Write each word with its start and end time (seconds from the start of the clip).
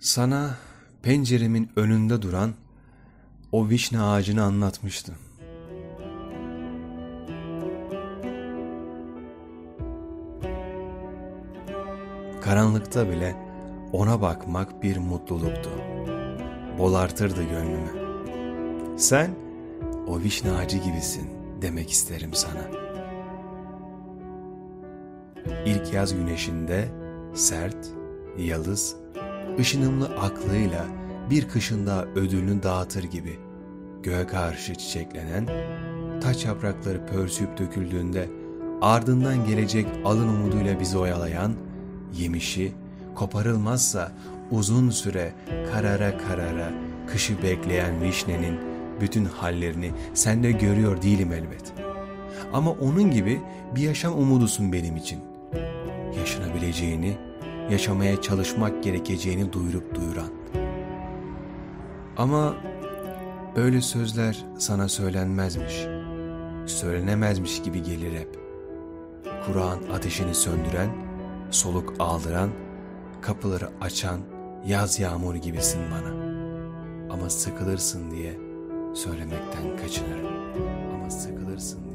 Sana 0.00 0.54
penceremin 1.02 1.70
önünde 1.76 2.22
duran 2.22 2.52
o 3.52 3.68
vişne 3.68 4.00
ağacını 4.00 4.42
anlatmıştım. 4.42 5.14
Karanlıkta 12.40 13.10
bile 13.10 13.36
ona 13.92 14.20
bakmak 14.22 14.82
bir 14.82 14.96
mutluluktu. 14.96 15.70
Bolartırdı 16.78 17.42
gönlümü. 17.42 18.08
Sen 18.98 19.30
o 20.06 20.20
vişne 20.20 20.52
ağacı 20.52 20.78
gibisin 20.78 21.30
demek 21.62 21.90
isterim 21.90 22.34
sana. 22.34 22.70
İlk 25.66 25.92
yaz 25.92 26.14
güneşinde 26.14 26.88
sert, 27.34 27.88
yalız, 28.38 28.96
ışınımlı 29.58 30.06
aklıyla 30.06 30.86
bir 31.30 31.48
kışında 31.48 32.06
ödülünü 32.14 32.62
dağıtır 32.62 33.04
gibi 33.04 33.38
göğe 34.02 34.26
karşı 34.26 34.74
çiçeklenen, 34.74 35.48
taç 36.20 36.44
yaprakları 36.44 37.06
pörsüyüp 37.06 37.58
döküldüğünde 37.58 38.28
ardından 38.80 39.46
gelecek 39.46 39.86
alın 40.04 40.28
umuduyla 40.28 40.80
bizi 40.80 40.98
oyalayan, 40.98 41.54
yemişi 42.16 42.72
koparılmazsa 43.14 44.12
uzun 44.50 44.90
süre 44.90 45.32
karara 45.72 46.18
karara 46.18 46.72
kışı 47.06 47.42
bekleyen 47.42 48.02
vişnenin 48.02 48.58
bütün 49.00 49.24
hallerini 49.24 49.90
sende 50.14 50.52
görüyor 50.52 51.02
değilim 51.02 51.32
elbet. 51.32 51.72
Ama 52.52 52.70
onun 52.70 53.10
gibi 53.10 53.40
bir 53.74 53.82
yaşam 53.82 54.18
umudusun 54.18 54.72
benim 54.72 54.96
için. 54.96 55.20
Yaşanabileceğini, 56.18 57.16
yaşamaya 57.70 58.20
çalışmak 58.20 58.82
gerekeceğini 58.82 59.52
duyurup 59.52 59.94
duyuran. 59.94 60.28
Ama 62.16 62.54
böyle 63.56 63.80
sözler 63.80 64.44
sana 64.58 64.88
söylenmezmiş, 64.88 65.86
söylenemezmiş 66.66 67.62
gibi 67.62 67.82
gelir 67.82 68.12
hep. 68.12 68.38
Kur'an 69.46 69.78
ateşini 69.92 70.34
söndüren, 70.34 70.90
soluk 71.50 71.94
aldıran, 71.98 72.50
kapıları 73.20 73.68
açan 73.80 74.20
yaz 74.66 75.00
yağmur 75.00 75.34
gibisin 75.34 75.80
bana. 75.90 76.18
Ama 77.12 77.30
sıkılırsın 77.30 78.10
diye 78.10 78.38
söylemekten 78.94 79.76
kaçınırım. 79.82 80.26
Ama 80.94 81.10
sıkılırsın 81.10 81.87